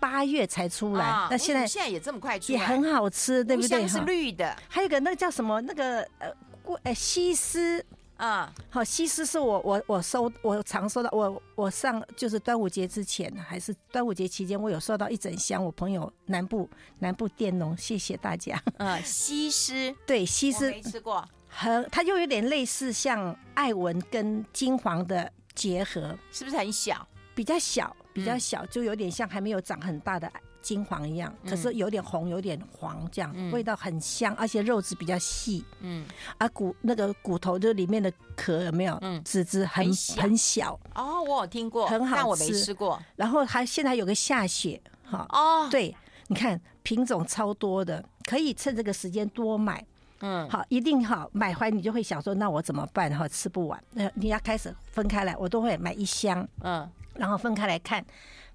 [0.00, 3.86] 八月才出来，那现在现在也这么快出来，也很好吃，对不对？
[3.86, 6.28] 是绿的，还有个那个叫什么那个呃
[6.60, 7.84] 过呃西施。
[8.22, 15.62] 啊，好，西施是我我我收我常收到，我我上就是端午节之前还是端午节期间，我有收到一整箱。
[15.64, 18.62] 我朋友南部南部佃农，谢谢大家。
[18.78, 27.04] 啊，西施对西施没吃过，很它又有点类似像艾文跟金黄的结合，是不是很小？
[27.34, 30.32] 比较小，比较小，就有点像还没有长很大的
[30.62, 35.64] 金黄一样，可是有点红，有点黄，这样味道很香，而且肉质比较细。
[35.80, 36.06] 嗯，
[36.38, 38.96] 啊骨那个骨头就里面的壳有没有？
[39.02, 39.84] 嗯，籽籽很
[40.16, 40.78] 很小。
[40.94, 43.02] 哦，我有听过，很好吃，但我没吃过。
[43.16, 45.94] 然后还现在有个下雪，哈哦，对，
[46.28, 49.84] 你看品种超多的，可以趁这个时间多买。
[50.24, 53.12] 嗯，好，一定好买回来，你就会想说，那我怎么办？
[53.12, 58.04] 哈，吃不完，那你要开始分开来，我都会买一箱，嗯，然后分开来看，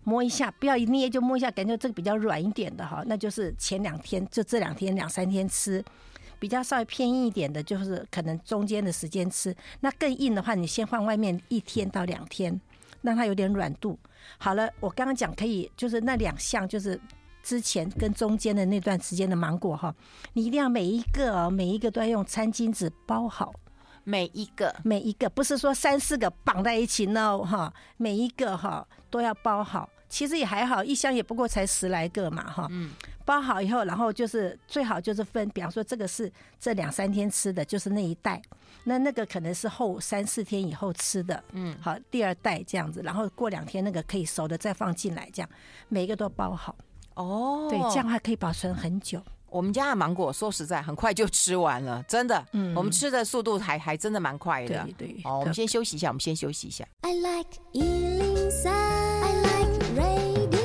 [0.04, 5.84] 摸一下，不要一捏就摸一下，感觉这个比较软一点的哈，那就是前两天就这两天两三天吃，
[6.40, 9.56] 比较稍微偏硬一点的，就是可能中间的时间吃。
[9.80, 12.60] 那更硬的话，你先放外面一天到两天，
[13.02, 13.98] 让它有点软度。
[14.38, 17.00] 好了，我刚刚讲可以，就是那两项就是。
[17.44, 19.96] 之前跟中间的那段时间的芒果哈，
[20.34, 23.54] 你一定要每一个哦，每一个都要用餐巾纸包好，
[24.08, 29.90] 每一个每一个不是说三四个绑在一起呢哈，每一个哈都要包好。
[30.08, 32.66] 其实也还好，一箱也不过才十来个嘛哈。
[32.72, 32.92] 嗯，
[33.26, 38.42] 包好以后，然后就是最好就是分，比方说这个是这两三天吃的，就是那一袋，
[38.86, 41.44] 那那个可能是后三四天以后吃的。
[41.52, 45.50] 嗯，好，第二袋这样子，然后过两天那个可以熟的再放进来，这样
[45.90, 46.74] 每一个都包好。
[47.16, 49.22] 哦，对，这样还可以保存很久。
[49.50, 52.46] 我们家的芒果说实在很快就吃完了，真的。
[52.52, 54.84] 嗯，我们吃的速度还还真的蛮快的。
[54.98, 55.22] 对对。
[55.24, 56.86] 哦，我们先休息一下，我们先休息一下。
[57.02, 60.58] I like 103, I like radio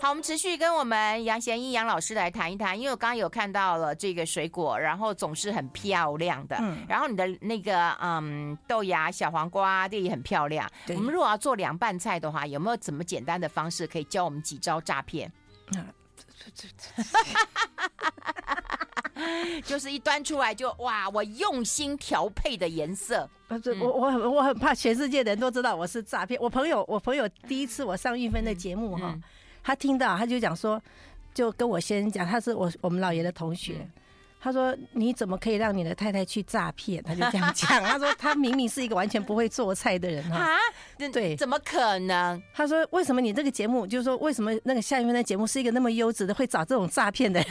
[0.00, 10.70] 好，我们持续跟我们杨贤一杨老师来谈一谈，因为我刚刚有看到了这个水果，然后总是很漂亮的，嗯，然后你的那个嗯豆芽、小黄瓜这也很漂亮。
[10.86, 15.32] 对我们如果要做凉拌菜的话，有没有怎么简单的方式可以教我们几招诈骗？
[15.74, 15.86] 嗯，
[19.64, 23.28] 就是一端出来就哇，我用心调配的颜色。
[23.48, 26.40] 不是，我我很我很怕全世界的人都知道我是诈骗。
[26.40, 29.10] 我朋友我朋友第一次我上玉芬的节目哈。
[29.10, 29.22] 嗯嗯
[29.66, 30.80] 他听到，他就讲说，
[31.32, 33.88] 就跟我先生讲，他是我我们老爷的同学。
[34.44, 37.82] 嗯、他说：“你怎么可以让你的太太去诈骗？”他就这样讲。
[37.82, 40.58] 他说：“他明明是一个完全不会做菜的人哈。”
[41.10, 42.40] 对，怎么可能？
[42.52, 47.48] 他说：“为什么你这个节目，就是说为什么那个夏韵芬的节目是一个那么优质的，会找这种诈骗的人？”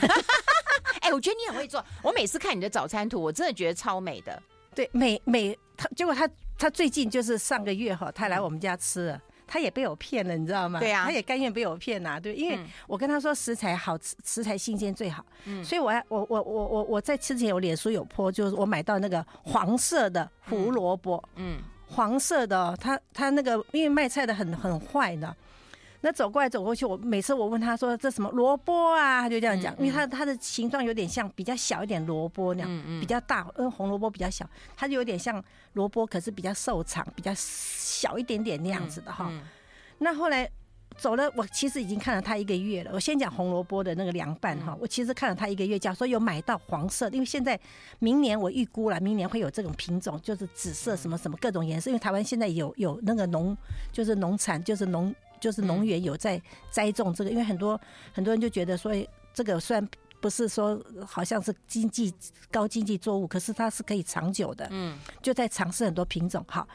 [1.02, 1.84] 哎、欸，我觉得你很会做。
[2.02, 4.40] 我每次看你的早餐图，我真的觉得超美的。
[4.74, 5.58] 对，美美。
[5.76, 9.20] 他结果他他最近就是上个月哈，他来我们家吃了。
[9.46, 10.80] 他也被我骗了，你知道吗？
[10.80, 25.34] 对呀、啊，他也甘愿被我骗呐，对，因为我跟他说食材好吃，食材新鲜最好，嗯，所以我要我我我我我在吃之前，我脸书有 po，就是我买到那个黄色的胡萝卜，嗯，黄色的，他他那个因为卖菜的很很坏的。
[26.04, 39.32] 那走过来走过去，我每次我问他说，这什么萝卜啊，他就这样讲，因为它它的形状有点像比较小一点萝卜那样，比较大，因为红萝卜比较小，它就有点像萝卜，可是比较瘦长，比较小一点点那样子的哈。
[39.96, 40.46] 那后来
[40.98, 42.90] 走了，我其实已经看了他一个月了。
[42.92, 47.58] 我先讲红萝卜的那个凉拌哈，我其实看了他一个月，假如说有买到黄色，因为现在
[47.98, 53.56] 明年我预估了，明年会有这种品种，就是紫色什么什么各种颜色，因为台湾现在有有那个农，
[53.90, 55.14] 就是农产，就是农。
[55.44, 57.78] 就是农园有在栽种这个，因为很多
[58.14, 58.90] 很多人就觉得说，
[59.34, 59.86] 这个虽然
[60.22, 62.10] 不是说好像是经济
[62.50, 64.66] 高经济作物，可是它是可以长久的。
[64.70, 66.42] 嗯，就在尝试很多品种。
[66.48, 66.66] 哈，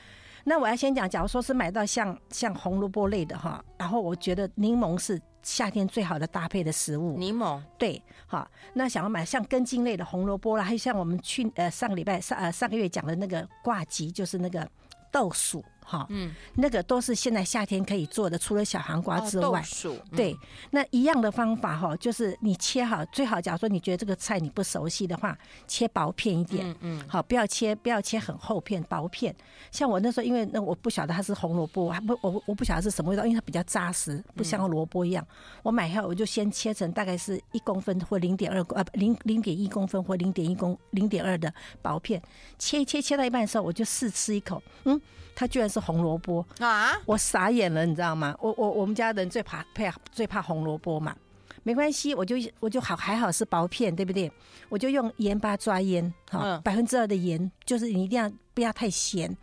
[0.43, 7.17] 那我要先讲，假如说是买到像像红萝卜类的哈，然后我觉得柠檬是夏天最好的搭配的食物。
[7.17, 14.69] 柠檬对，好，那想要买像根茎类的红萝卜啦，还有像我们去呃上个礼拜上呃上个月讲的那个挂吉，就是那个
[15.11, 15.65] 豆薯。
[15.89, 20.37] 好，嗯，那个都是现在夏天可以做的，除了小黄瓜之外，哦嗯、对，
[20.69, 25.35] 那一样的方法哈，就是你切好，最好假如说你觉得这个菜你不熟悉的话，
[25.67, 29.35] 切薄片一点，嗯，嗯好，不要切不要切很厚片，薄片。
[29.71, 35.25] 像我那时候，因为那我不晓得它是红萝卜，还不我我不晓得是什么味道，因为它比较扎实，不像萝卜一样。
[35.27, 42.21] 嗯、我买后我就先切成大概是一公分或零点二啊零零点一公分或零点一公零点二的薄片，
[42.59, 45.01] 切一切切到一半的时候，我就试吃一口，嗯。
[45.39, 46.91] 它居然是红萝卜啊！
[47.05, 48.35] 我傻眼了，你知道吗？
[48.41, 51.15] 我我我们家人最怕怕最怕红萝卜嘛，
[51.63, 54.29] 没关系，我就我就好还好是薄片，对不对？
[54.67, 59.33] 我就用盐巴抓腌，哈，百分之二的盐，就是你一定要不要太咸，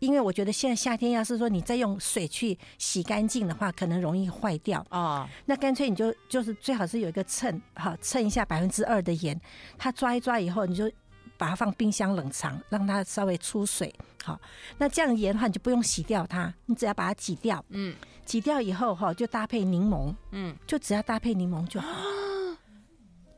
[0.00, 5.30] 因为我觉得现在夏天要是说你再用水去洗干净的话，可能容易坏掉啊。
[5.46, 9.40] 那干脆你就就是最好是有一个秤，哈，称一下百分之二的盐，
[9.78, 10.90] 它抓一抓以后，你就。
[11.36, 13.92] 把它放冰箱冷藏，让它稍微出水。
[14.24, 14.40] 好，
[14.78, 17.62] 那这样盐的话，你就不用洗掉它，你只要把它挤掉。
[17.68, 20.14] 嗯，挤掉以后哈，就搭配柠檬。
[20.30, 21.88] 嗯，就只要搭配柠檬就好。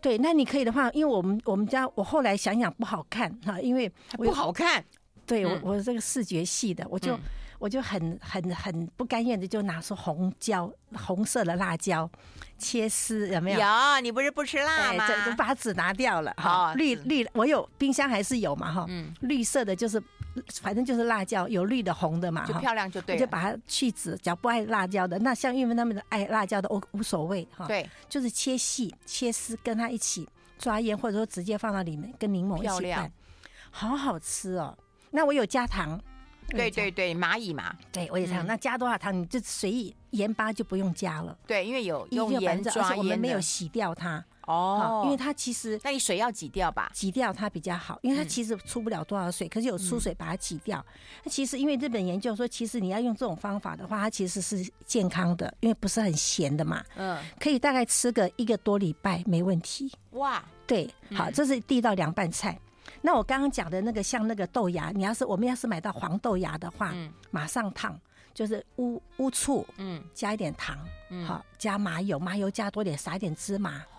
[0.00, 4.84] 对，那你可以的话，因为我们我们家我后来想想不好看哈，因为不好看。
[5.26, 7.18] 对我我这个视觉系的，我就
[7.58, 12.08] 我就很很很不甘愿的，就拿出红椒，红色的辣椒，
[12.56, 13.58] 切丝有没有？
[13.58, 13.66] 有，
[14.00, 15.04] 你不是不吃辣吗？
[15.36, 16.32] 把籽拿掉了。
[16.36, 18.72] 好，绿绿，我有冰箱还是有嘛？
[18.72, 20.00] 哈，嗯，绿色的就是，
[20.60, 23.20] 反正就是辣椒，有绿的、红的嘛，就漂亮就对了。
[23.20, 27.66] 就把它去籽，只要不爱辣椒的，那像玉芬他们的爱辣椒的，无无所谓哈。
[27.66, 33.10] 对，就是切细切丝，跟它一起抓腌，或者说直接放到里面跟柠檬一起拌，
[33.70, 34.76] 好好吃哦。
[35.10, 36.00] 那我有加糖。
[36.48, 38.46] 对对对，蚂蚁嘛，对，我也这样。
[38.46, 41.36] 那加多少糖，你就随意，盐巴就不用加了。
[41.44, 44.24] 对，因为有用盐抓盐，我们没有洗掉它。
[44.46, 46.90] 哦，因为它其实，那你水要挤掉吧？
[46.94, 50.84] 挤掉它比较好，因为它其实出不了多少水，可是有出水把它挤掉。
[51.22, 56.82] 那其实因为日本研究说，其实你要用这种方法的话，它其实是健康的，因为不是很咸的嘛。
[56.96, 59.92] 嗯，可以大概吃个一个多礼拜没问题。
[60.12, 62.58] 哇，对，好，这是第一道凉拌菜。
[63.02, 67.98] 那我刚刚讲的那个像那个豆芽，你要是我们要是买到黄豆芽的话，嗯、马上烫，
[68.32, 70.78] 就是乌乌醋，嗯，加一点糖，
[71.10, 73.95] 嗯，好，加麻油，麻油加多点，撒一点芝麻，哦，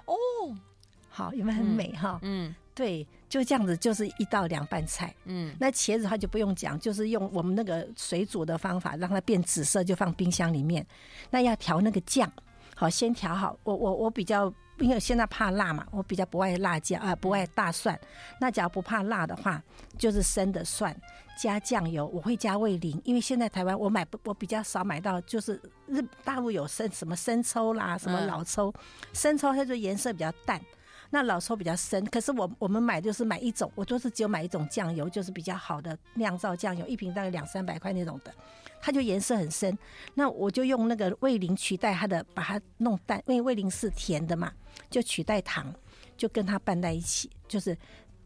[1.17, 2.19] 好，有没有很美哈？
[2.21, 10.85] 嗯，对，就这样子，就是一道凉拌菜，嗯，那茄子它就不用讲，就是用我们那个水煮的方法让它变紫色，就放冰箱里面。
[11.31, 12.31] 那要调那个酱，
[12.75, 14.53] 好，先调好，我我我比较。
[14.79, 17.99] 因为现在怕辣嘛，我比较不爱辣椒啊，不爱大蒜。
[18.39, 19.59] 那假如不怕辣的话，
[19.97, 20.95] 就是生的蒜
[21.35, 23.01] 加酱油，我会加味淋。
[23.03, 28.71] 因为现在台湾我买不，我比较少买到，就是日大陆有生什么生抽啦，什么老抽，
[29.13, 30.61] 生抽它就颜色比较淡。
[31.09, 38.33] 那老抽比较深，可是我我们买就是买一种，我都是只有买一种酱油，就是比较好的酿造酱油，一瓶大概两三百块那种的，
[38.81, 39.77] 它就颜色很深。
[40.13, 44.51] 那我就用那个味淋取代它的，把它弄淡，因为味淋是甜的嘛，
[44.89, 45.73] 就取代糖，
[46.17, 47.77] 就跟它拌在一起，就是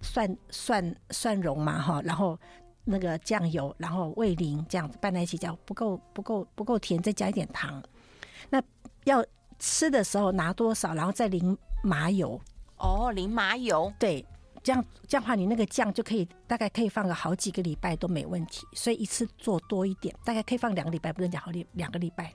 [0.01, 2.39] 蒜蒜蒜蓉嘛哈，然后
[2.83, 7.81] 那个酱油，然后味淋这样子拌在一起，叫不够不够不够甜，再加一点糖。
[8.49, 8.61] 那
[9.03, 9.23] 要
[9.59, 12.41] 吃的时候拿多少，然后再淋麻油。
[12.81, 14.25] 哦，淋麻油，对，
[14.63, 18.65] 这样这样的话，你那个酱就可以大概可以放个好几个礼拜都没问题。
[18.73, 22.33] 所以一次做多一点，大概可以放两个礼拜，不能讲好礼两个礼拜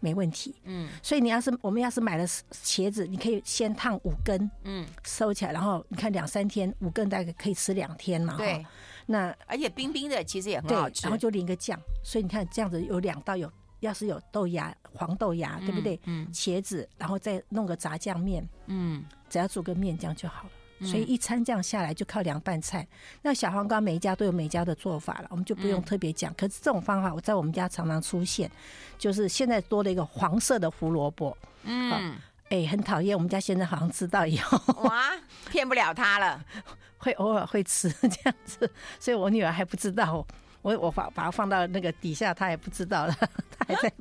[0.00, 0.54] 没问题。
[0.64, 8.36] 嗯，所以你要是我们要是买了茄子，你可以先烫五根，嗯，收起来，然后你看两三天，五根大概可以吃两天嘛。
[8.36, 8.64] 对，
[9.06, 11.78] 那而且冰冰的其实也很好吃，然后就淋个酱。
[12.02, 13.50] 所以你看这样子有两道有。
[13.84, 15.98] 要是有豆芽、黄豆芽，对不对？
[16.04, 20.50] 嗯，茄子，然后再弄个炸酱面，嗯，只要煮个面这样就好了。
[20.86, 22.86] 所以一餐这样下来就靠凉拌菜。
[23.22, 26.34] 那小黄瓜每一家都有每一家的做法了，我们就不用特别讲。
[26.34, 28.50] 可是这种方法我在我们家常常出现，
[28.98, 32.16] 就是现在多了一个黄色的胡萝卜，嗯，
[32.50, 33.16] 哎，很讨厌。
[33.16, 35.12] 我们家现在好像知道以后，哇，
[35.50, 36.44] 骗不了他了，
[36.98, 40.26] 会偶尔会吃这样子，所以我女儿还不知道。
[40.64, 43.14] 我我把把它放到那个底下，他也不知道了，
[43.58, 43.92] 他还在。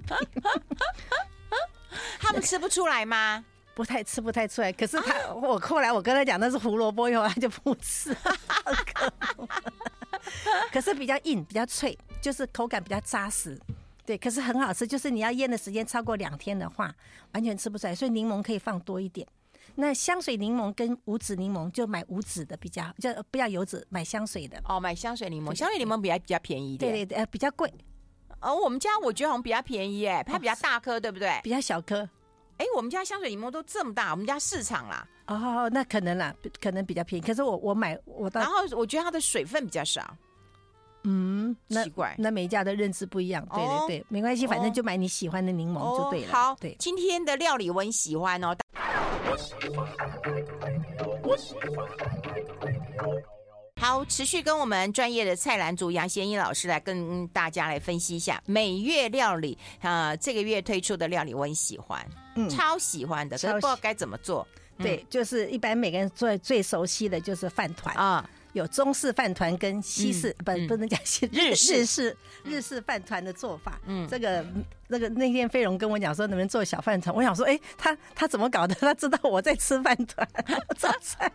[2.20, 3.44] 他们吃不出来吗？
[3.76, 4.72] 不太吃不太出来。
[4.72, 8.16] 可是他，啊、我后来我跟他讲那是胡萝卜，以后他就不吃。
[10.72, 13.60] 可是比较硬，比较脆，就是口感比较扎实。
[14.06, 14.88] 对，可是很好吃。
[14.88, 16.90] 就是你要腌的时间超过两天的话，
[17.34, 17.94] 完全吃不出来。
[17.94, 19.28] 所以柠檬可以放多一点。
[19.76, 24.80] 那香水柠檬跟无籽柠檬就买无籽的比较，就不要有籽，买香水的哦。
[24.80, 26.92] 买香水柠檬，香水柠檬比较比较便宜一点。
[26.92, 27.74] 对对对，比较贵。
[28.42, 31.40] 哦，我们家我觉得好像比较便宜哎，它比较大颗，对不对？
[31.44, 32.08] 比较小颗。
[32.58, 35.08] 哎，我们家香水柠檬都这么大，我们家市场啦。
[35.28, 37.26] 哦，那可能啦，可能比较便宜。
[37.26, 40.16] 可是我我买我到，然后我觉得它的水分比较少。
[41.06, 43.46] 嗯，奇怪，那每一家的认知不一样。
[43.54, 46.32] 对对对，没关系，反正就买你喜欢的柠檬就对了。
[46.32, 48.56] 好，对，今天的料理我很喜欢哦。
[53.78, 62.06] 好，持续跟我们专业的菜篮族杨贤一老师来跟大家来分析一下每月料理啊、呃，这个月推出的料理我很喜欢，
[62.36, 64.48] 嗯，超喜欢的，可是不知道该怎么做。
[64.78, 68.28] 对，嗯、就是一般每个人最最熟悉的就是饭团啊。
[68.54, 73.80] 有中式饭团跟西式，不不能讲西日式 日式日式饭团的做法。
[73.86, 74.46] 嗯，这个
[74.88, 78.74] 那个那天飞龙跟我讲说能不能做小饭团，我想说，哎，他他怎么搞的？
[78.80, 80.28] 他知道我在吃饭团
[80.78, 81.32] 早餐。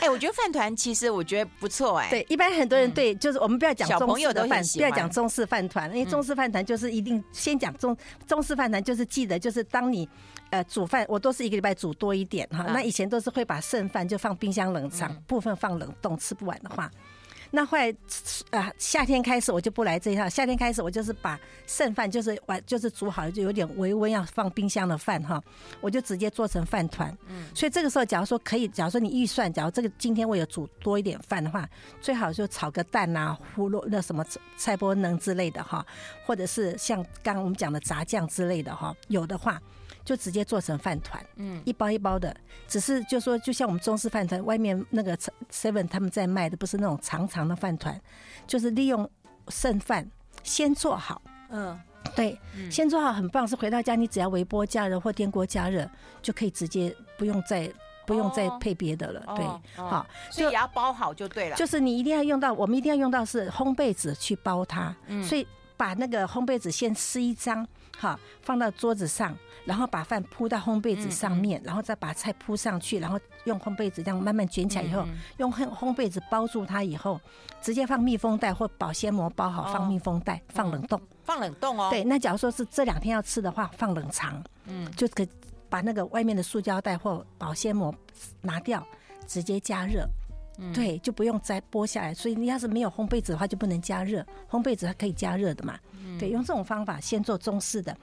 [0.00, 2.08] 哎，我觉得饭团其实我觉得不错哎。
[2.10, 10.08] 对，一般很多人对，就是我们不要讲中式的饭，不要讲中式饭团，因为中式饭团就是一定先讲中中式饭团，就是记得就是当你。
[10.50, 12.64] 呃，煮饭我都是一个礼拜煮多一点哈。
[12.64, 16.90] 那以前都是会把剩饭就放冰箱冷藏，部分放冷冻，吃不完的话，
[17.50, 17.94] 那后来
[18.50, 20.28] 啊，夏天开始我就不来这一套。
[20.28, 25.42] 夏天开始我就是把剩饭，就是完就是煮好了就有点微温要放冰箱的饭哈，
[25.80, 27.16] 我就直接做成饭团。
[27.28, 31.68] 嗯，所以这个时候，假如说可以，假如说你预算，假如这个今天我有煮多一点饭的话，
[32.00, 34.24] 最好就炒个蛋呐、啊，胡萝那什么
[34.56, 35.84] 菜菠能之类的哈，
[36.26, 39.60] 或者是像刚刚我们讲的炸酱之类的哈，有的话。
[40.08, 42.34] 就直接做成饭团，嗯，一包一包的，
[42.66, 45.14] 只是就说，就像我们中式饭团，外面那个
[45.52, 48.00] seven 他们在卖的，不是那种长长的饭团，
[48.46, 49.06] 就是利用
[49.48, 50.10] 剩饭
[50.42, 51.78] 先做好，嗯，
[52.16, 55.86] 对，嗯、先做好很棒，是回到家你只要微波加热或电锅加热
[56.22, 57.70] 就可以直接不用再
[58.06, 65.46] 不用再配别的了，哦、对，哦、好，所以也要包好就对了，就是你一定要用到，我们一定要用到是烘焙纸去包它，嗯，所以
[65.76, 69.36] 把那个烘焙纸先撕一张，好，放到桌子上。
[69.64, 77.20] 然后把饭铺到烘焙纸上面，嗯嗯、然后再把菜铺上去，然后用烘焙纸这样慢慢卷起来以后，用烘烘焙纸包住它以后，
[77.60, 81.90] 直接放密封袋或保鲜膜包好，放密封袋，哦、放冷冻、嗯，放冷冻哦。
[81.90, 85.26] 对，那假如说是这两天要吃的话，放冷藏，嗯，就可
[85.68, 87.94] 把那个外面的塑胶袋或保鲜膜
[88.40, 88.82] 拿掉，
[89.26, 90.08] 直接加热，
[90.58, 92.12] 嗯、对，就不用再剥下来。
[92.12, 97.96] 所以你要是没有烘焙纸的话，就不能加热，烘焙纸它可以加热的嘛，嗯、对，用这种方法先做中式的。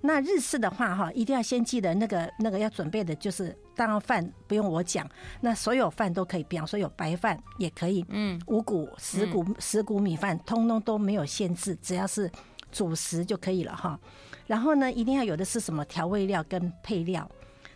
[0.00, 5.08] 那日式的话，哈，一定要先记得那个那个要准备的，就是当然饭不用我讲，
[5.40, 12.30] 那所有饭都可以，比方说有白饭也可以，嗯，五谷、十谷、十谷米饭，通通都没有限制，只要是
[12.70, 13.98] 主食就可以了哈。
[14.46, 17.28] 然后呢，一定要有的是什么调味料跟配料，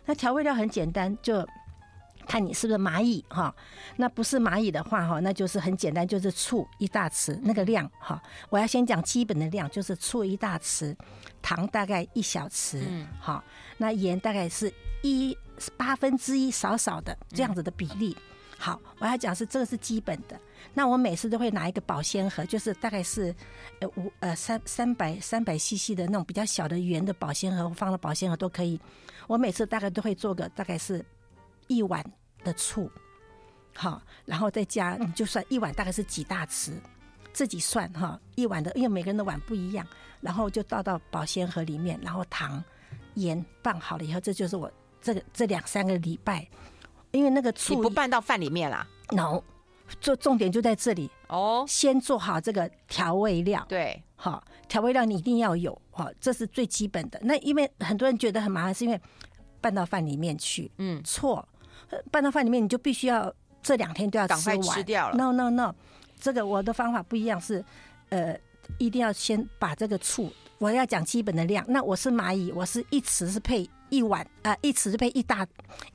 [0.05, 1.45] 那调味料很简单，就。
[2.25, 3.53] 看你是不是蚂蚁哈，
[3.97, 8.21] 那不是蚂蚁的话哈，那就是很简单，就是醋一大匙那个量哈。
[8.49, 10.95] 我要先讲基本的量，就是醋一大匙，
[11.41, 13.43] 糖大概一小匙，好，
[13.77, 15.37] 那盐大概是一
[15.77, 18.15] 八分之一，少少的这样子的比例。
[18.57, 20.39] 好，我要讲是这个是基本的。
[20.73, 23.35] 那我每次都会拿一个保鲜盒，就是大概是
[23.79, 28.79] 呃五呃三三百三百 CC 的那种比较小的圆的保鲜盒，放了保鲜盒都可以。
[29.27, 31.03] 我每次大概都会做个大概是。
[31.67, 32.03] 一碗
[32.43, 32.89] 的醋，
[33.75, 36.73] 好，然后再加，你就算一碗大概是几大匙，
[37.31, 38.19] 自己算哈。
[38.35, 39.85] 一碗的，因为每个人的碗不一样，
[40.21, 42.63] 然后就倒到保鲜盒里面，然后糖、
[43.15, 46.47] 盐拌好了以后，这就是我这个这两三个礼拜，
[47.11, 49.41] 因为那个醋你不拌到饭里面啦？No，
[50.01, 51.65] 做重点就在这里哦。
[51.67, 57.19] 先做好这个调味料，对，好，调味料你一定要有，好，这是最基本的。
[57.23, 58.99] 那因为很多人觉得很麻烦，是因为
[59.61, 61.47] 拌到饭里面去，嗯，错。
[62.11, 64.61] 拌到饭里面，你就必须要这两天都要吃完。
[64.61, 65.15] 吃掉了。
[65.15, 65.73] No No No，
[66.19, 67.63] 这个我的方法不一样，是
[68.09, 68.37] 呃，
[68.77, 71.63] 一定要先把这个醋，我要讲基本的量。
[71.67, 75.45] 那我是蚂蚁，我是一匙是配一碗啊、呃，一匙是配一大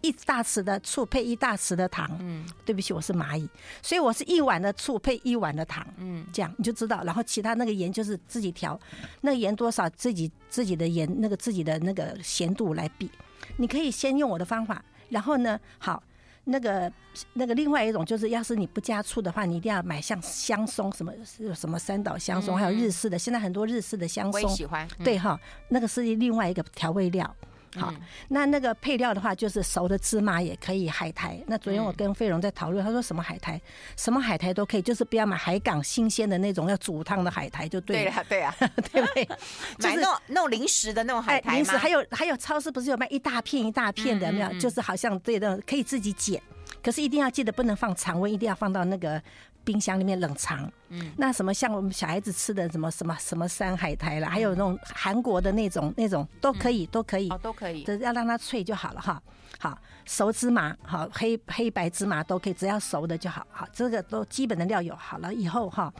[0.01, 2.09] 一大匙的醋配一大匙的糖。
[2.21, 3.49] 嗯，对不起，我是蚂蚁，
[3.83, 5.87] 所以我是一碗的醋配一碗的糖。
[5.97, 7.03] 嗯，这样你就知道。
[7.05, 8.79] 然后其他那个盐就是自己调，
[9.21, 13.11] 那个盐多少自己自己的盐那个自己的那个咸度来比。
[13.57, 14.85] 你可以先用我的方法。
[15.09, 16.03] 然后呢，好，
[16.45, 16.93] 那个
[17.35, 21.13] 那个另外一种就是，要是你不加醋的话，你一定要买像香松什么
[21.55, 24.87] 什么三岛香松，还有日式的，现在很多日式的香松，我喜欢。
[25.05, 25.39] 对哈，
[25.69, 27.35] 那个是另外一个调味料。
[27.77, 27.93] 好，
[28.29, 31.39] 那那个配料的话，就是熟的芝麻也可以，海苔。
[31.47, 33.61] 那昨天我跟费荣在讨论，他说什么海苔，
[33.97, 38.25] 什么海苔都可以，就是不要买海港新鲜的那种要煮汤的海苔就对了。
[38.29, 39.29] 对啊，对啊， 对不对？
[39.81, 41.57] 买那种那种零食的那种海苔吗？
[41.57, 44.53] 零食还有还有超市不是有卖一大片一大片的没有？
[44.59, 46.41] 就是好像对的，可以自己剪，
[46.83, 49.23] 可是一定要记得不能放常温，一定要放到那个。
[49.69, 59.23] 冰箱里面冷藏，嗯，那什么像我们小孩子吃的什么什么什么山海苔啦，还有那种韩国的那种那种都可以，都可以，哦，都可以，只要让它脆就好了哈。
[59.59, 63.47] 好，熟芝麻，好黑黑白芝麻都可以，只要熟的就好。
[63.51, 65.93] 好，这个都基本的料有好了以后哈，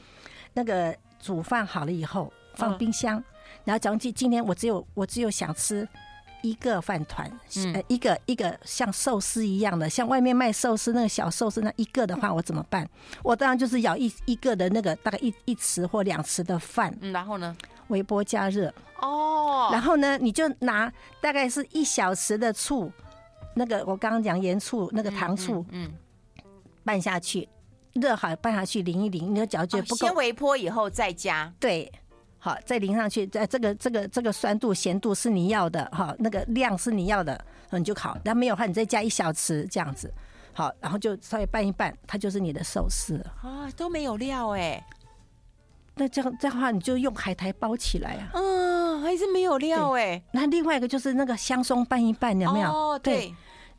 [0.55, 3.23] 那个煮饭好了以后放冰箱，
[3.65, 5.87] 然后假如今今天我只有我只有想吃。
[6.43, 7.31] 一个饭团，
[7.75, 12.89] 呃，一个一个像寿司一样的，像外面卖寿司那个小寿司那一个的话，我怎么办？
[13.23, 17.57] 我当然就是舀一一个的那个大概一一匙或两匙的饭，嗯，然后呢，
[17.89, 22.91] 微波加热，哦，然后呢，你就拿大概是一小匙的醋，
[23.55, 25.93] 那个我刚刚讲盐醋那个糖醋，嗯，
[26.85, 27.49] 拌下去，
[27.95, 31.91] 热好拌下去淋一淋，你的脚觉得不够，先微波以后再加，对。
[32.41, 38.17] 好，再淋上去，在这个这个这个酸度咸度是你要的哈，那个量是你要的，你就好。
[38.25, 40.13] 那没有的话，你再加一小匙这样子，
[40.53, 44.81] 好，然后就稍微拌一拌，它就是你的寿司啊，都没有料哎。
[45.97, 48.31] 那这样这样的话，你就用海苔包起来啊。
[48.35, 50.23] 嗯，还是没有料哎。
[50.31, 52.71] 那另外一个就是那个香松拌一拌，有没有？
[52.71, 53.35] 哦，对，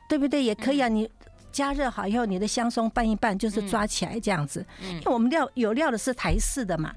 [0.10, 0.44] 对不对？
[0.44, 0.90] 也可以啊。
[0.90, 1.10] 你
[1.50, 4.66] 加热好以后，你的香松拌一拌，就是抓起来这样子。
[4.82, 6.94] 嗯，因为我们料有料的是台式的嘛。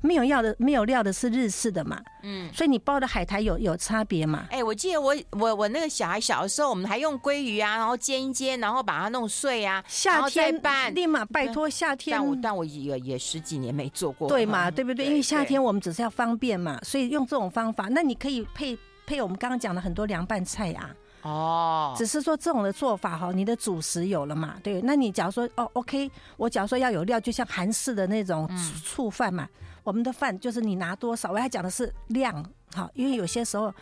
[0.00, 4.46] 没有料的，没有料的是日式的嘛，嗯，所以你包的海苔有有差别嘛？
[4.50, 12.16] 哎、欸，我记得我我我那个小孩小的时候，我们还用鲑鱼啊，然后煎一煎，然后把它弄碎啊，夏天拌，立马拜托夏天。
[12.16, 14.70] 但我但我也也十几年没做过，对嘛？
[14.70, 15.06] 对不对？
[15.06, 18.76] 因为夏天我们只是要方便嘛，所以用这种方法，那你可以配
[19.06, 20.90] 配我们刚刚讲的很多凉拌菜啊。
[21.22, 24.54] 哦，只是说这种的做法哈，你的主食有了嘛？
[24.62, 28.48] 对，那你假如说哦，OK，我假如说要有料，就像韩式的那种
[28.84, 29.44] 醋饭嘛。
[29.44, 33.72] 嗯我们的饭就是你拿多少，我还讲的是量，好，因为有些时候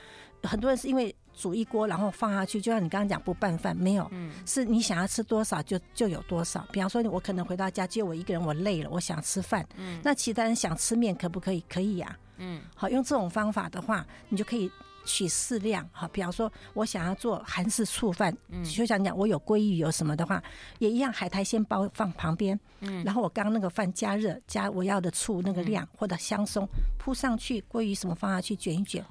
[0.42, 6.62] 很多人是因为煮一锅然后放下去，就像你刚刚讲不拌饭，没有，嗯，是你想要吃多少就就有多少。
[6.70, 11.64] 比方说，我可能回到家就我一个人，我累了，我想吃饭，嗯，那其他人想吃面可不可以？
[11.66, 14.70] 可以呀，嗯，好，用这种方法的话，你就可以。
[15.04, 20.42] 取适量哈，比方说我想要做韩式醋饭，嗯，就想讲我有鲑鱼有什么的话，
[20.78, 29.04] 也一样，海苔先包放旁边，嗯，然后我刚刚那个饭加热，加我要的醋那个量或者香松铺上去，鲑鱼什么放下去卷一卷，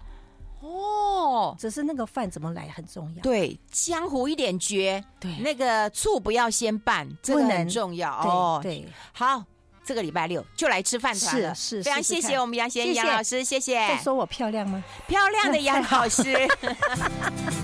[0.61, 9.43] 哦，只是那个饭怎么来很重要，对，江湖一点绝，对，那个醋不要先拌，这个很重要哦，对，好。
[9.85, 13.75] 这个礼拜六就来吃饭团了，是，是非常谢谢我们杨贤杨老师，谢谢。
[13.75, 14.83] 在说我漂亮吗？
[15.07, 16.23] 漂亮的杨老师。